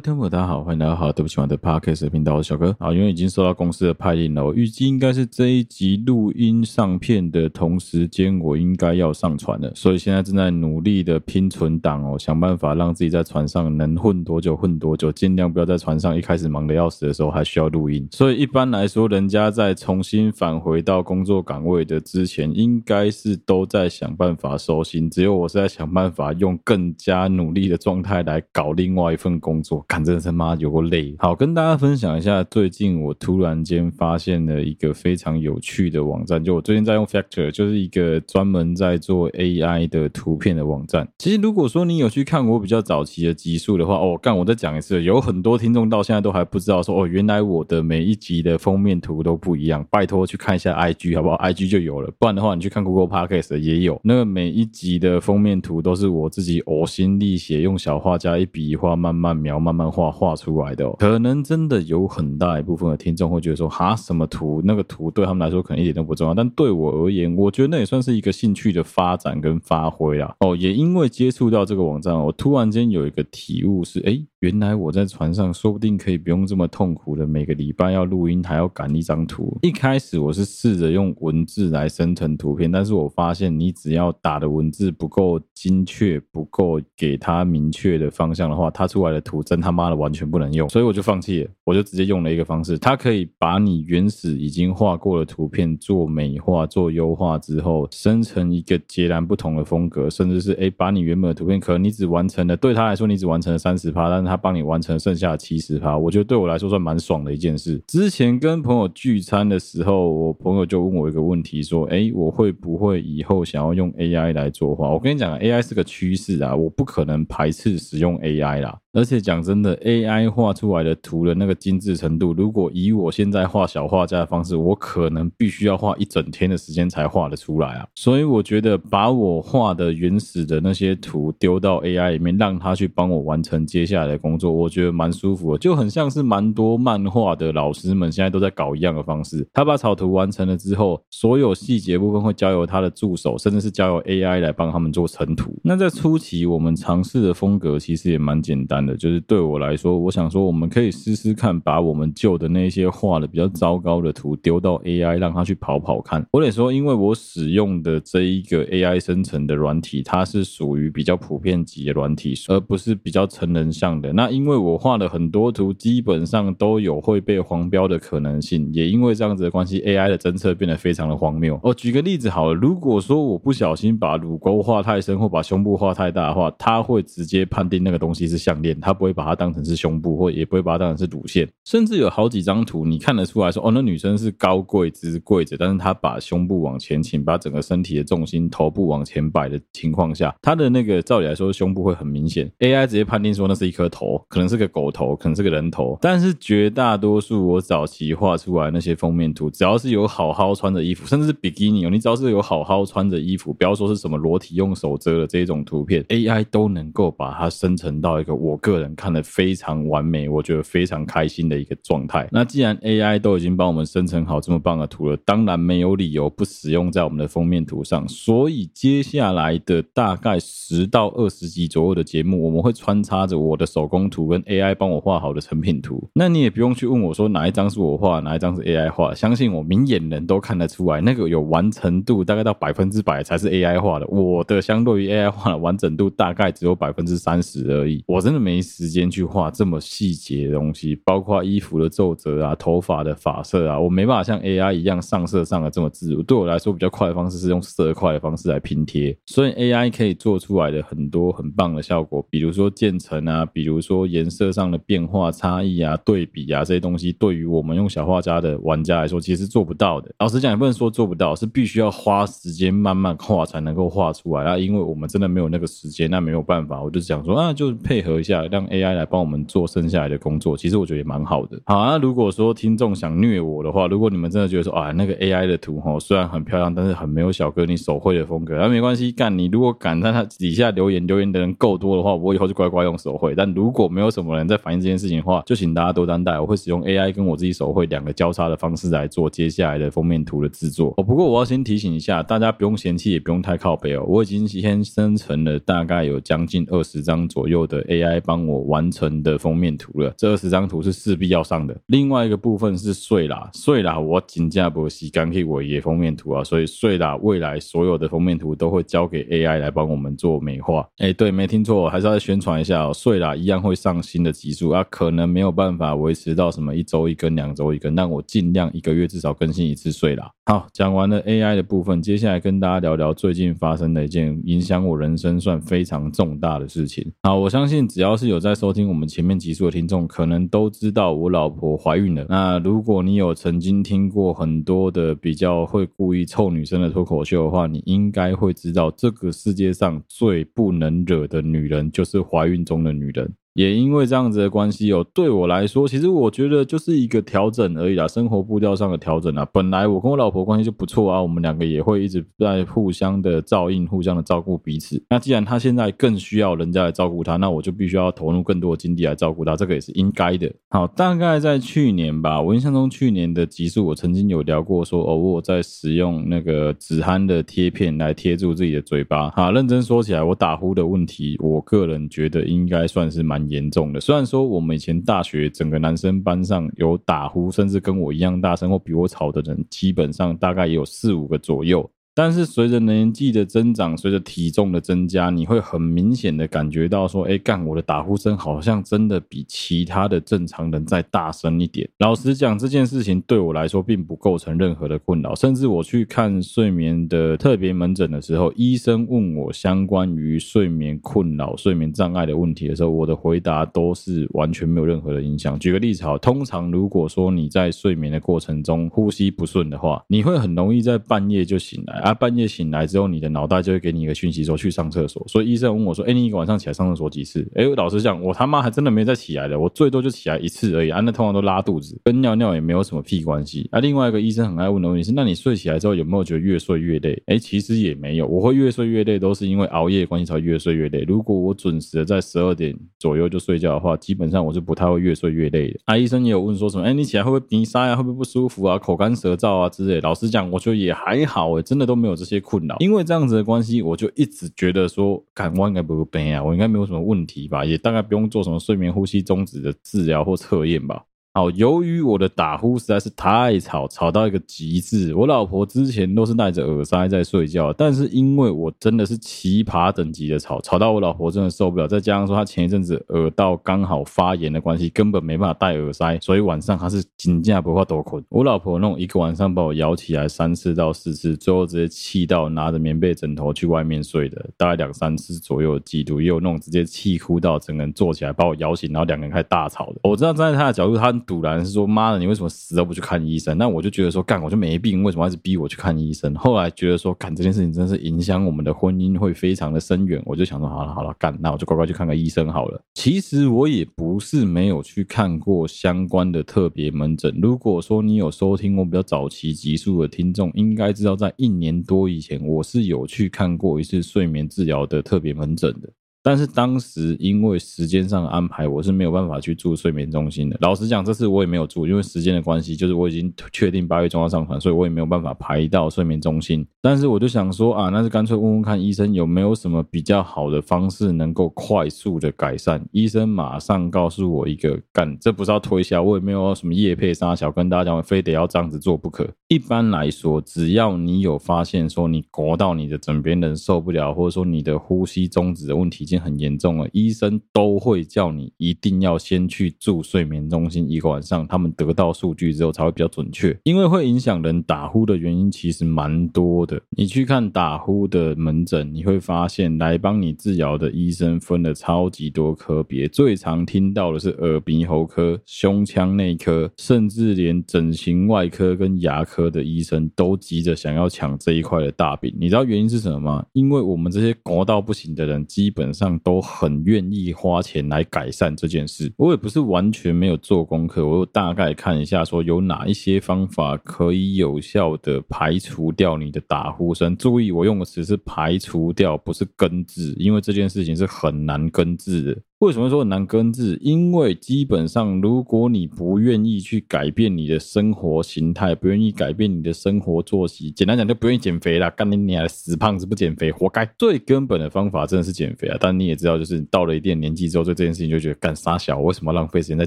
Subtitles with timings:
[0.00, 2.90] 听众，大家好，欢迎来到好对不起我的 Podcast 频道，我是小哥啊。
[2.90, 18.08] 因为已经收到公司的派令了，我预计应该是这一集录音上片的同时间，我应该要上船了，所以现在正在努力的拼存档哦，想办法让自己在船上能混多久混多久，尽量不要在船上一开始忙得要死的时候还需要录音。
[18.10, 29.84] 所以一般来说，人家在重新返回到工作岗位的之前，应该是都在想办法收心，只有我是在想办法用更加努力的状态来搞另外一份工作。
[29.90, 31.12] 看，真的他妈有过累。
[31.18, 36.42] 好，跟大家分享一下，最近我突然间发现了一个非常有趣的网站。
[36.44, 41.08] 就我最近在用 Factor，就是一个专门在做 AI 的图片的网站。
[41.18, 49.84] 其实如果说你有去看我比较早期的集数的话，哦，干，我再讲一次，有很多听众到现在都还不知道说，哦，原来我的每一集的封面图都不一样。
[49.90, 54.00] 拜托去看一下 IG 好不好？IG 就有了，不然的话你去看 Google Podcast 也有。
[54.04, 60.10] 那个每一集的封面图都是我自己呕心沥血，用小画家一笔一画慢慢描，慢慢漫画。
[60.10, 64.60] 画出来的哦，可能真的有很大一部分的听众会觉得说，哈，什么图？
[64.64, 70.34] 那个图对他们来说可能一点都不重要，但对我而言，我觉得那也算是一个兴趣的发展跟发挥啊。
[70.40, 74.20] 哦，也因为接触到这个网站，我突然间有一个体悟是，哎。
[74.40, 79.54] 原来我在船上，说不定可以不用这么痛苦的每个礼拜要录音，还要赶一张图。
[79.60, 91.50] 一开始我是试着用文字来生成图片，但是我发现你只要打的文字不够精确，不够给它明确的方向的话，它出来的图真他妈的完全不能用，所以我就放弃了。
[91.64, 107.80] 我就直接用了一个方式，它可以把你原始已经画过的图片做美化、做优化之后，生成一个截然不同的风格，甚至是诶，把你原本的图片可能你只完成了，对他来说你只完成了三十趴，但是他帮你完成剩下的七十趴，我觉得对我来说算蛮爽的一件事。
[107.86, 118.78] 之前跟朋友聚餐的时候，我朋友就问我一个问题，说：“哎，我会不会以后想要用 AI 来作画？”我跟你讲，AI 是个趋势啊，我不可能排斥使用 AI 啦。
[118.92, 127.86] 而且讲真的，AI 画出来的图的那个精致程度，如果以我现在画小画家的方式，我可能必须要画一整天的时间才画得出来啊。
[127.94, 139.46] 所以我觉得把我画的原始的那些图丢到 AI 里面，让它去帮我完成接下来的工作，我觉得蛮舒服的，就很像是蛮多漫画的老师们现在都在搞一样的方式。
[139.52, 145.56] 他把草图完成了之后，所有细节部分会交由他的助手，甚至是交由 AI 来帮他们做成图。
[145.62, 148.96] 那在初期我们尝试的风格其实也蛮简单的。
[148.96, 156.24] 就是对我来说，我想说，我们可以试试看，把我们旧的那些画的比较糟糕的图丢到 AI，让它去跑跑看。
[156.32, 164.12] 我得说，因为我使用的这一个 AI 生成的软体，它是属于比较普遍级的软体，而不是比较成人向的。
[164.12, 171.58] 那因为我画了很多图，基本上都有会被黄标的可能性，也因为这样子的关系，AI 的侦测变得非常的荒谬。
[171.62, 178.69] 哦，举个例子好了，如果说我不小心把乳沟画太深，或把胸部画太大的话，它会直接判定那个东西是项链。
[178.78, 212.28] 他不会把它当成是胸部，或也不会把它当成是乳腺，甚至有好几张图，你看得出来说，哦，那女生是高跪姿跪着，但是她把胸部往前倾，把整个身体的重心、头部往前摆的情况下，她的那个照理来说胸部会很明显，AI 直接判定说那是一颗头，可能是个狗头，可能是个人头，但是绝大多数我早期画出来那些封面图，只要是有好好穿着衣服，甚至是比基尼哦，你只要是有好好穿着衣服，不要说是什么裸体用手遮的这一种图片，AI 都能够把它生成到一个我个人看的非常完美，我觉得非常开心的一个状态。
[212.32, 218.06] 那既然 AI 都已经帮我们生成好这么棒的图了，当然没有理由不使用在我们的封面图上。
[218.08, 226.08] 所以接下来的大概十到二十集左右的节目，我们会穿插着我的手工图跟 AI 帮我画好的成品图。
[226.14, 234.06] 那你也不用去问我说哪一张是我画，哪一张是 AI 画，相信我，明眼人都看得出来，那个有完成度大概到百分之百才是 AI 画的。
[234.06, 238.02] 我的相对于 AI 画的完整度大概只有百分之三十而已。
[238.06, 239.00] 我真的没没时间。
[239.10, 246.22] 去画这么细节的东西，包括衣服的皱褶啊、头发的发色啊，我没办法像 AI 一样上色上的这么自如。
[246.22, 260.14] 对我来说，比较快的方式是用色块的方式来拼贴，所以 AI 可以做出来的很多很棒的效果，比如说渐层啊，比如说颜色上的变化差异啊、对比啊这些东西，对于我们用小画家的玩家来说，其实是做不到的。
[260.18, 264.58] 老实讲，也不能说做不到，是必须要花时间慢慢画才能够画出来啊。
[264.58, 268.90] 因为我们真的没有那个时间，那没有办法，我就想说啊，就配合一下，让 AI。
[268.90, 271.56] 来帮我们做剩下来的工作，其实我觉得也蛮好的。
[271.64, 283.32] 好啊，如果说听众想虐我的话，如果你们真的觉得说啊，那个 AI 的图哈，虽然很漂亮，但是很没有小哥你手绘的风格，那没关系，干你如果敢在他底下留言，留言的人够多的话，我以后就乖乖用手绘。
[283.34, 290.92] 但如果没有什么人在反映这件事情的话，就请大家多担待，我会使用 AI 跟我自己手绘两个交叉的方式来做接下来的封面图的制作。
[290.96, 294.04] 哦，不过我要先提醒一下，大家不用嫌弃，也不用太靠背哦。
[294.08, 300.14] 我已经先生成了大概有将近二十张左右的 AI 帮我完成的封面图了。
[300.16, 301.76] 这二十张图是势必要上的。
[301.86, 310.86] 另外一个部分是睡啦，睡啦，我紧加不洗干净我也封面图啊，所以睡啦，未来所有的封面图都会交给 AI 来帮我们做美化。
[310.98, 320.30] 哎，对，没听错，还是要宣传一下哦，睡啦，一样会上新的集数啊，可能没有办法维持到什么一周一更、两周一更，但我尽量一个月至少更新一次睡啦。
[320.46, 327.10] 好，讲完了 AI 的部分，接下来跟大家聊聊最近发生的一件影响我人生算非常重大的事情。
[327.24, 332.26] 好，我相信只要是有在收听我们前面集数的听众，可能都知道我老婆怀孕了。
[332.28, 343.32] 那如果你有曾经听过很多的比较会故意臭女生的脱口秀的话，你应该会知道，这个世界上最不能惹的女人就是怀孕中的女人。
[343.54, 349.44] 也因为这样子的关系哦，对我来说，其实我觉得就是一个调整而已啦，生活步调上的调整啊。
[349.52, 355.02] 本来我跟我老婆关系就不错啊，我们两个也会一直在互相的照应、互相的照顾彼此。
[355.10, 360.48] 那既然她现在更需要人家来照顾她，那我就必须要投入更多的精力来照顾她，这个也是应该的。
[360.68, 369.28] 好，大概在去年吧，我印象中去年的集数，我曾经有聊过说，哦，我在使用那个止鼾的贴片来贴住自己的嘴巴。
[369.30, 373.39] 好，认真说起来，我打呼的问题，我个人觉得应该算是蛮。
[373.48, 381.90] 严重的，虽然说我们以前大学整个男生班上有打呼，甚至跟我一样大声或比我吵的人，基本上大概也有四五个左右。
[382.14, 391.88] 但是随着年纪的增长，随着体重的增加，你会很明显的感觉到说，哎，干我的打呼声好像真的比其他的正常人再大声一点。
[391.98, 405.58] 老实讲，这件事情对我来说并不构成任何的困扰，甚至我去看睡眠的特别门诊的时候，医生问我相关于睡眠困扰、睡眠障碍的问题的时候，我的回答都是完全没有任何的影响。
[405.58, 411.99] 举个例子，好，通常如果说你在睡眠的过程中呼吸不顺的话，你会很容易在半夜就醒来。
[412.00, 415.24] 啊半夜醒来之后，你的脑袋就会给你一个讯息，说去上厕所。
[415.28, 420.90] 所以医生问我说：“哎，你一个晚上起来上厕所几次？”哎，老实讲，我他妈还真的没再起来的，我最多就起来一次而已。
[420.90, 423.68] 啊，那通常都拉肚子，跟尿尿也没有什么屁关系。
[423.70, 427.22] 啊，另外一个医生很爱问的问题是：那你睡起来之后有没有觉得越睡越累？
[427.26, 431.04] 哎，其实也没有，我会越睡越累，都是因为熬夜关系才越睡越累。
[431.06, 435.80] 如果我准时的在十二点左右就睡觉的话，基本上我是不太会越睡越累的。
[435.84, 437.96] 啊，医生也有问说什么：哎，你起来会不会鼻塞啊？
[437.96, 438.78] 会不会不舒服啊？
[438.78, 440.00] 口干舌燥啊之类。
[440.00, 442.00] 老实讲，我觉得也还好，哎，真的都。
[442.00, 451.04] 没有这些困扰，因为这样子的关系，我就一直觉得说，感官应该不会变啊，我应该没有什么问题吧，也大概不用做什么睡眠呼吸中止的治疗或测验吧。
[451.32, 455.14] 好，由于我的打呼实在是太吵，吵到一个极致。
[455.14, 461.86] 我老婆之前都是戴着耳塞在睡觉，但是因为我真的是奇葩等级的吵，吵到我老婆真的受不了。
[461.86, 468.20] 再加上说她前一阵子耳道刚好发炎的关系，根本没办法戴耳塞，所以晚上她是紧张不怕多困。
[468.28, 480.00] 我老婆弄一个晚上把我摇起来三次到四次，最后直接气到拿着棉被枕头去外面睡的，大概两三次左右的记录，也有那种直接气哭到整个人坐起来把我摇醒，然后两个人开始大吵的。
[480.02, 481.19] 我知道站在她的角度，她。
[481.20, 483.56] 堵然是说，妈的，你为什么死都不去看医生？
[483.56, 486.34] 那我就觉得说，干我就没病，为什么一直逼我去看医生？
[486.34, 492.82] 后来觉得说，干这件事情真是影响我们的婚姻会非常的深远，我就想说，好了好了，干那我就乖乖去看个医生好了。
[492.94, 497.38] 其实我也不是没有去看过相关的特别门诊。
[497.40, 505.88] 如果说你有收听我比较早期集数的听众，应该知道在一年多以前，我是有去看过一次睡眠治疗的特别门诊的。
[506.22, 510.56] 但是当时因为时间上的安排，我是没有办法去住睡眠中心的。
[510.60, 516.66] 老实讲，这次我也没有住，因为时间的关系，就是我已经确定八月中要上团，所以我也没有办法排到睡眠中心。
[516.82, 522.84] 但是我就想说啊，那就干脆问问看医生有没有什么比较好的方式能够快速的改善。
[522.92, 529.26] 医生马上告诉我一个干，这不是要推销，我也没有什么夜配杀小跟大家讲，非得要这样子做不可。
[529.48, 543.56] 一般来说，只要你有发现说你国到你的枕边人受不了，或者说你的呼吸中止的问题，已经很严重了，医生都会叫你一定要先去住睡眠中心一个晚上，他们得到数据之后才会比较准确。
[543.62, 546.82] 因为会影响人打呼的原因其实蛮多的。
[546.96, 562.34] 你去看打呼的门诊，你会发现来帮你治疗的医生分了超级多科别，最常听到的是耳鼻喉科、胸腔内科，甚至连整形外科跟牙科的医生都急着想要抢这一块的大饼。
[562.36, 563.46] 你知道原因是什么吗？
[563.52, 565.99] 因为我们这些国到不行的人，基本上。
[566.00, 569.12] 上都很愿意花钱来改善这件事。
[569.18, 577.14] 我也不是完全没有做功课，我大概看一下，说有哪一些方法可以有效的排除掉你的打呼声。
[577.14, 582.42] 注意，我用的词是排除掉，不是根治，因为这件事情是很难根治的。
[582.60, 583.78] 为什么说很难根治？
[583.80, 591.88] 因为基本上，如果你不愿意去改变你的生活形态，不愿意改变你的生活作息，简单讲就不愿意减肥啦。
[591.88, 593.90] 干你娘的死胖子不减肥，活该！
[593.98, 595.78] 最根本的方法真的是减肥啊！
[595.80, 599.86] 但你也知道，就是到了一定年纪之后，对这件事情就觉得干啥小，为什么浪费时间在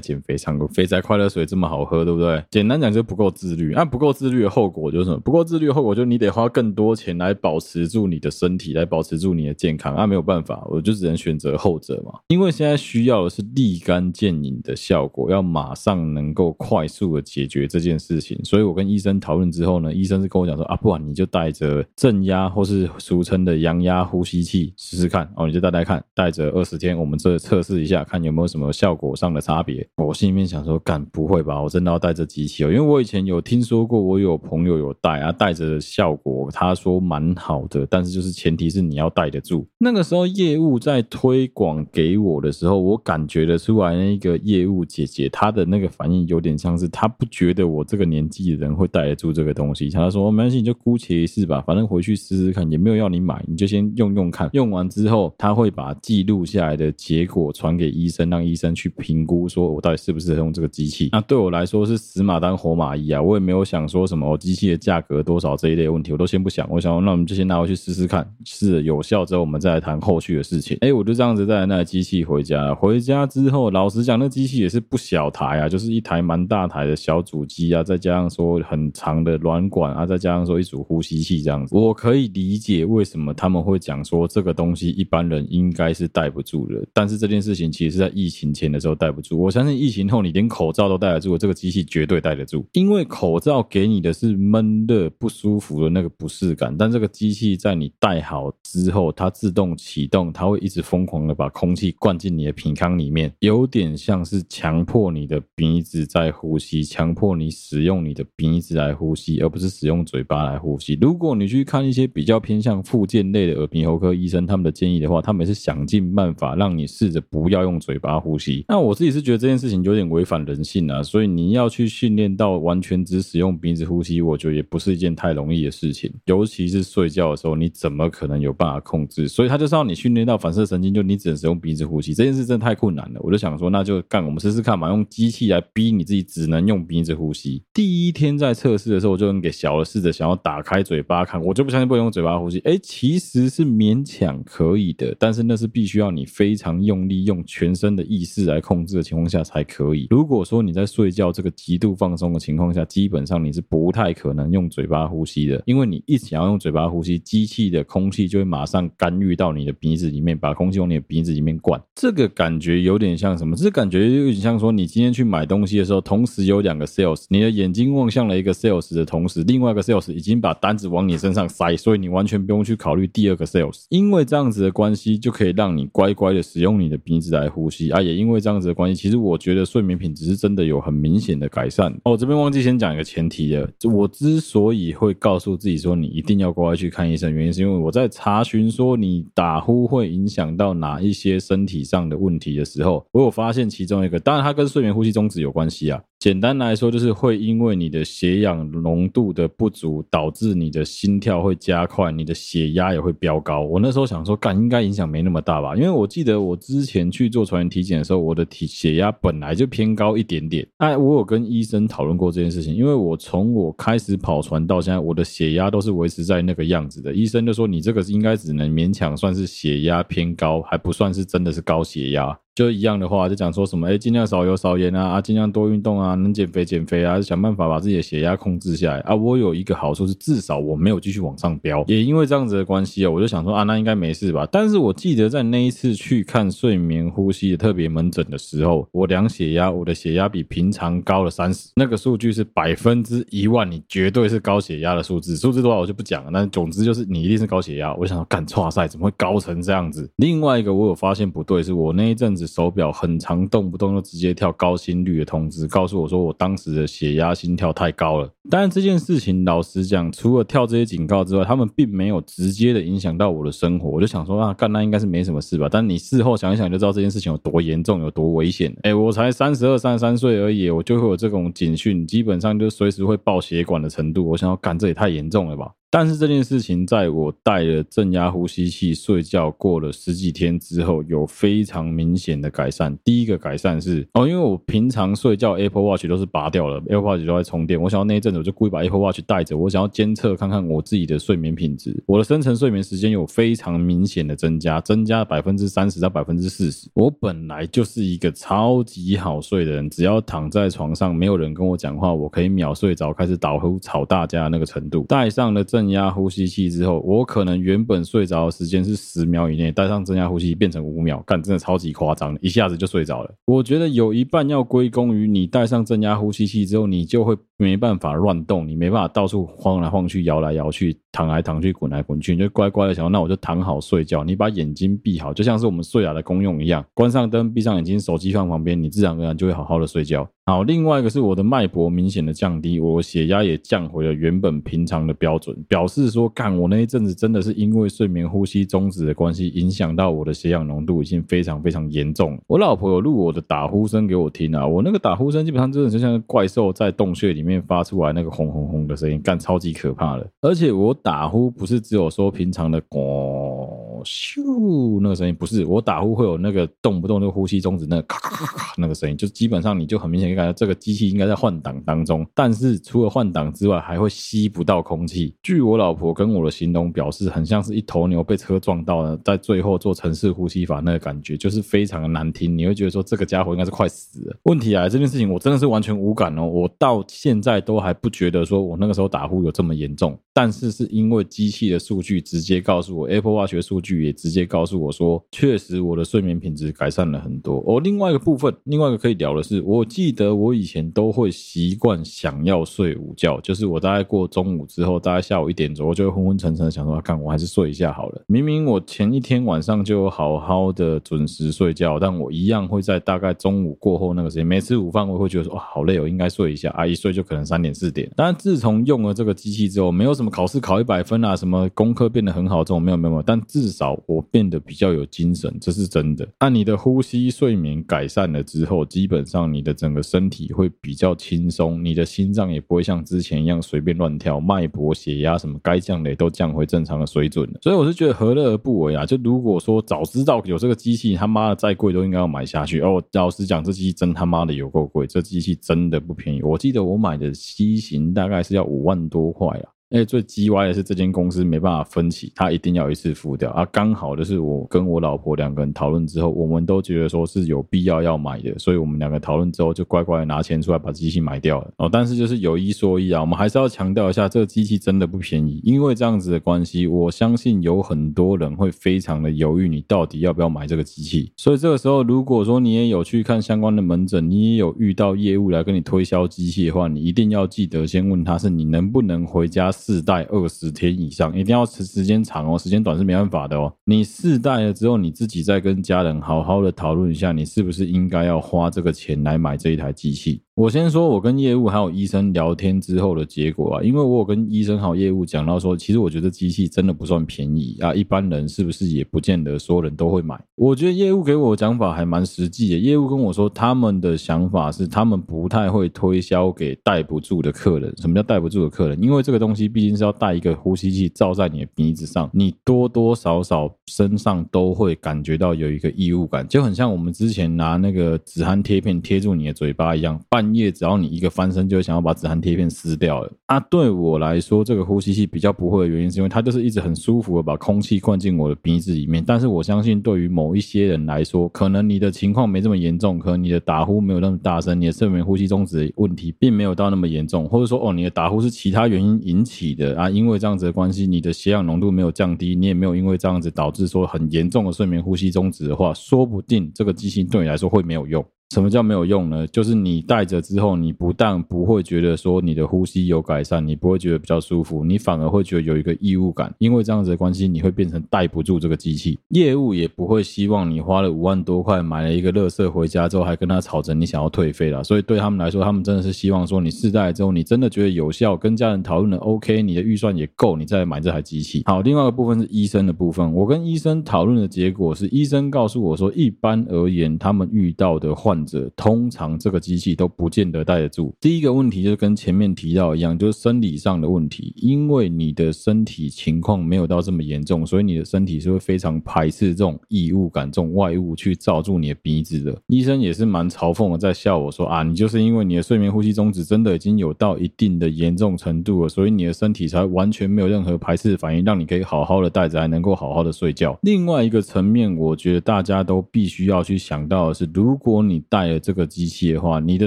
[0.00, 0.58] 减肥上？
[0.70, 2.42] 肥宅快乐水这么好喝，对不对？
[2.50, 3.72] 简单讲就不够自律。
[3.72, 5.20] 那、不够自律的后果就是什么？
[5.20, 9.94] 不够自律的后果就是你得花更多钱来保持住你的身体，来保持住你的健康。
[9.94, 12.18] 那、没有办法，我就只能选择后者嘛。
[12.26, 18.42] 因为现现在需要的是立竿见影的效果，要马上能够快速的解决这件事情。
[18.42, 29.86] 所以我跟医生讨论之后呢，医生是跟我讲说啊，不然你就带着正压或是俗称的阳压呼吸器试试看哦，你就带带看，带着二十天，我们这测试一下，看有没有什么效果上的差别。
[29.98, 31.60] 我心里面想说，干不会吧？
[31.60, 39.68] 我真的要带着机器哦，因为我以前有听说过，我有朋友有带啊，带着效果他说蛮好的，但是就是前提是你要带得住。
[39.76, 49.90] 那个时候业务在推广给我的时候，我感觉得出来，那个业务姐姐她的那个反应有点像是她不觉得我这个年纪的人会带得住这个东西。
[49.90, 54.48] 她说：“没关系，你就姑且一试吧，反正回去试试看，也没有要你买，你就先用用看。
[54.52, 61.08] 用完之后，他会把记录下来的结果传给医生，让医生去评估，说我到底适不适合用这个机器。
[61.12, 66.68] 那对我来说是死马当活马医啊，我也没有想说什么机器的价格多少这一类问题，我都先不想。
[66.70, 70.76] 我想，那我们就先拿回去试试看，试有效之后，我们再来谈后续的事情。
[70.80, 72.72] 哎，我就这样子带那台机器回家。
[72.74, 81.74] 回家之后，老实讲，那机器也是不小台啊，就是一台蛮大台的小主机啊，再加上说很长的软管啊，再加上说一组呼吸器这样子。
[81.74, 86.86] 我可以理解为什么他们会讲说这个东西一般人应该是戴不住的。
[86.92, 89.40] 但是这件事情其实是在疫情前的时候戴不住。
[89.40, 92.64] 我相信疫情后你连口罩都戴得住，这个机器绝对戴得住。
[92.72, 110.98] 因为口罩给你的是闷热不舒服的那个不适感，但这个机器在你戴好之后，它自动启动，它会一直疯狂的把空气灌进你的鼻腔里面，有点像是强迫你的鼻子在呼吸，强迫你使用你的鼻子来呼吸，而不是使用嘴巴来呼吸。
[111.00, 118.64] 如果你去看一些比较偏向附件类的耳鼻喉科医生他们的建议的话，他们是想尽办法让你试着不要用嘴巴呼吸。
[118.68, 129.28] 那我自己是觉得这件事情有点违反人性啊，所以你要去训练到完全只使用鼻子呼吸，我觉得也不是一件太容易的事情，尤其是睡觉的时候，你怎么可能有办法控制？
[129.28, 133.20] 所以他就是让你训练到反射神经，就你只能使用鼻子呼吸，这件事真的太困难了。
[133.22, 137.62] 我就想说，那就干，我们试试看嘛，用机器来逼你自己只能用鼻子呼吸。
[137.72, 142.58] 第一天在测试的时候，我就给小的试着想要打开嘴巴看，我就不相信不能用嘴巴呼吸。
[142.60, 150.06] 哎，其实是勉强可以的，但是那是必须要你非常用力，用全身的意识来控制的情况下才可以。
[150.10, 161.80] 如果说你在睡觉这个极度放松的情况下，基本上你是不太可能用嘴巴呼吸的，因为你一想要用嘴巴呼吸，机器的空气就会马上干预到你的鼻子里面，把空气往你的鼻子里面灌。
[162.04, 163.56] 这个感觉有点像什么？
[163.56, 173.86] 这感觉有点像说，你今天去买东西的时候，同时有两个 sales，你的眼睛望向了一个 sales 的同时，另外一个 sales 已经把单子往你身上塞，所以你完全不用去考虑第二个 sales。
[173.88, 178.02] 因为这样子的关系，就可以让你乖乖的使用你的鼻子来呼吸啊。
[178.02, 181.90] 也因为这样子的关系，其实我觉得睡眠品质是真的有很明显的改善。
[182.04, 196.02] 哦，这边忘记先讲一个前提了，我之所以会告诉自己说你一定要乖乖去看医生，原因是因为我在查询说你打呼会影响到哪一些身体这样的问题的时候，我有发现其中一个，当然它跟睡眠呼吸中止有关系啊。
[196.24, 203.60] 简单来说，就是会因为你的血氧浓度的不足，导致你的心跳会加快，你的血压也会飙高。
[203.60, 205.76] 我那时候想说，干应该影响没那么大吧？
[205.76, 210.66] 因为我记得我之前去做船员体检的时候，我的体血压本来就偏高一点点。
[210.78, 217.12] 哎，我有跟医生讨论过这件事情，因为我从我开始跑船到现在，我的血压都是维持在那个样子的。
[217.12, 222.34] 医生就说，你这个应该只能勉强算是血压偏高，还不算是真的是高血压。
[222.54, 229.12] 就一样的话，就讲说什么，哎，尽量少油少盐啊，啊，尽量多运动啊，能减肥减肥啊，想办法把自己的血压控制下来啊。
[229.12, 234.46] 我有一个好处是，至少我没有继续往上飙，也因为这样子的关系啊，我就想说啊，那应该没事吧。
[234.52, 246.30] 但是我记得在那一次去看睡眠呼吸的特别门诊的时候，我量血压，我的血压比平常高了三十，那个数据是百分之一万，你绝对是高血压的数字，数字多少我就不讲了。
[246.32, 247.92] 但总之就是你一定是高血压。
[247.94, 250.08] 我想说，干，哇塞，怎么会高成这样子？
[250.18, 252.43] 另外一个我有发现不对，是我那一阵子。
[252.46, 258.30] 手表很常动不动就直接跳高心率的通知，告诉我说我当时的血压心跳太高了。
[258.50, 263.88] 当然这件事情老实讲，除了跳这些警告之外，他们并没有直接的影响到我的生活。
[263.88, 265.68] 我就想说啊，干那应该是没什么事吧？
[265.70, 268.74] 但你事后想一想，就知道这件事情有多严重，有多危险。
[268.82, 274.28] 哎，我才三十二、三十三岁而已，我就会有这种警讯，基本上就随时会爆血管的程度。
[274.28, 275.70] 我想要干，这也太严重了吧？
[275.96, 282.98] 但是这件事情，在我戴了正压呼吸器睡觉过了十几天之后，有非常明显的改善。
[283.04, 287.80] 第一个改善是哦，因为我平常睡觉 Apple Watch 都是拔掉了，Apple Watch 都在充电。
[287.80, 292.02] 我想要那一阵子，我就故意把 Apple Watch 带着，我想要监测看看我自己的睡眠品质。
[292.08, 296.90] 我的深层睡眠时间有非常明显的增加，增加百分之三十到百分之四十。
[296.94, 305.06] 我本来就是一个超级好睡的人，只要躺在床上，没有人跟我讲话，我可以秒睡着，开始打呼吵大家那个程度。
[305.08, 305.83] 戴上了正。
[305.84, 313.30] 正压呼吸器之后，我可能原本睡着的时间是十秒以内，戴上增压呼吸器变成五秒，干真的超级夸张，一下子就睡着了。
[313.44, 324.24] 我觉得有一半要归功于你戴上增压呼吸器之后，你就会没办法乱动，你没办法到处晃来晃去、摇来摇去、躺来躺去、滚来滚去，你就乖乖的想，那我就躺好睡觉。
[324.24, 330.28] 你把眼睛闭好，就像是我们睡觉的功用一样，关上灯，闭上眼睛，手机放旁边，你自然而然就会好好的睡觉。
[330.46, 342.38] 好，另外一个是我的脉搏明显的降低，我血压也降回了原本平常的标准，表示说，干我那一阵子真的是因为睡眠呼吸中止的关系，影响到我的血氧浓度已经非常非常严重。
[342.46, 350.28] 我老婆有录我的打呼声给我听啊，我那个打呼声基本上真的就像怪兽在洞穴里面发出来那个轰轰轰的声音，干超级可怕的。
[350.42, 360.34] 而且我打呼不是只有说平常的咣咻那个声音，不是我打呼会有那个动不动就呼吸中止那个咔咔咔咔那个声音，就基本上你就很明显就。
[360.34, 365.32] 感觉这个机器应该在换挡当中，但是除了换挡之外，还会吸不到空气。
[365.44, 372.58] 据我老婆跟我的形容表示，很像是一头牛被车撞到了，在最后做程式呼吸法那个感觉，就是非常的难听。
[372.58, 374.36] 你会觉得说这个家伙应该是快死了。
[374.42, 380.18] 问题来，这件事情我真的是完全无感哦，我到现在都还不觉得说我那个时候打呼有这么严重。
[380.32, 387.62] 但是是因为机器的数据直接告诉我，Apple Watch 的数据也直接告诉我说，确实我的睡眠品质改善了很多。
[387.66, 398.24] 哦，另外一个部分，另外一个可以聊的是，我记得我以前都会习惯想要睡午觉，就是我大概过中午之后，大概下午一点左右就会昏昏沉沉的想说，看我还是睡一下好了。
[398.26, 408.10] 明明我前一天晚上就好好的准时睡觉，但我一样会在大概中午过后那个时间，没吃午饭，我会觉得说，哇，好累，我应该睡一下啊，一睡就可能三点四点。
[408.16, 410.24] 但自从用了这个机器之后，没有什么。
[410.24, 411.36] 什么考试考一百分啊？
[411.36, 412.60] 什么功课变得很好？
[412.60, 416.28] 这种没有没有，但至少我变得比较有精神，这是真的。
[416.38, 427.58] 按你的呼吸睡眠改善了之后，基本上你的整个身体会比较轻松，你的心脏也不会像之前一样随便乱跳，脉搏、血压什么该降的也都降回正常的水准了。
[427.62, 429.04] 所以我是觉得何乐而不为啊！
[429.04, 432.80] 就如果说早知道有这个机器，他妈的再贵都应该要买下去。
[432.80, 436.42] 哦，老实讲，这机器真他妈的有够贵，这机器真的不便宜。
[436.42, 439.73] 我记得我买的机型大概是要五万多块啊。
[439.94, 443.64] 哎，最鸡歪的是这间公司没办法分期，他一定要一次付掉啊！
[443.70, 451.88] 刚好就是我跟我老婆两个人讨论之后，我们都觉得说是有必要要买的，所以我们两个讨论之后就乖乖拿钱出来把机器买掉了哦。
[451.88, 455.60] 但是就是有一说一啊，我们还是要强调一下，这个机器真的不便宜。
[455.62, 461.30] 因为这样子的关系，我相信有很多人会非常的犹豫，你到底要不要买这个机器。
[461.36, 469.70] 所以这个时候，如果说你也有去看相关的门诊，你也有遇到业务来跟你推销机器的话，你一定要记得先问他是你能不能回家。
[469.84, 473.70] 试戴二十天以上，一定要时时间长哦，时间短是没办法的哦。
[473.84, 480.43] 你试戴了之后，你自己再跟家人好好的讨论一下，你是不是应该要花这个钱来买这一台机器。
[480.56, 490.40] 我先说，我跟业务还有医生聊天之后的结果啊，因为我有跟医生还有业务讲到说，其实我觉得机器真的不算便宜啊，一般人是不是也不见得所有人都会买？
[490.54, 497.92] 我觉得业务给我的讲法还蛮实际的，业务跟我说他们的想法是，他们不太会推销给戴不住的客人。
[497.96, 499.02] 什么叫戴不住的客人？
[499.02, 513.32] 因为这个东西毕竟是要戴一个呼吸器罩在你的鼻子上，你多多少少身上都会感觉到有一个异物感，就很像我们之前拿那个止鼾贴片贴住你的嘴巴一样，半半夜只要你一个翻身，就会想要把止鼾贴片撕掉了。
[513.46, 519.24] 啊，对我来说，这个呼吸器比较不会的原因，是因为它就是一直很舒服的把空气灌进我的鼻子里面。
[519.26, 538.22] 但是我相信，对于某一些人来说，可能你的情况没这么严重，可能你的打呼没有那么大声，你的睡眠呼吸中止问题并没有到那么严重，或者说哦，你的打呼是其他原因引起的啊，因为这样子的关系，你的血氧浓度没有降低，你也没有因为这样子导致说很严重的睡眠呼吸中止的话，说不定这个机器对你来说会没有用。
[538.54, 539.44] 什么叫没有用呢？
[539.48, 546.54] 就是你戴着之后，你不但不会觉得说你的呼吸有改善，你不会觉得比较舒服，你反而会觉得有一个异物感。
[546.58, 549.18] 因为这样子的关系，你会变成戴不住这个机器。
[549.30, 554.84] 业务也不会希望你花了五万多块买了一个乐色回家之后，还跟他吵着你想要退费了。
[554.84, 561.64] 所以对他们来说，他们真的是希望说你试戴之后，你真的觉得有效，跟家人讨论的 OK，你的预算也够，你再买这台机器。
[561.66, 571.14] 好，另外一个部分是医生的部分，我跟医生讨论的结果是，医生告诉我说，一般而言，他们遇到的患者，通常这个机器都不见得戴得住。
[571.20, 582.56] 第一个问题就是跟前面提到一样，就是生理上的问题，因为你的身体情况没有到这么严重，所以你的身体是会非常排斥这种异物感、这种外物去罩住你的鼻子的。
[582.68, 593.78] 医生也是蛮嘲讽的，在笑我说啊，你就是因为你的睡眠呼吸中止真的已经有到一定的严重程度了，所以你的身体才完全没有任何排斥反应，让你可以好好的戴着，还能够好好的睡觉。
[593.82, 599.86] 另外一个层面，我觉得大家都必须要去想到的是，如果你戴了这个机器的话，你的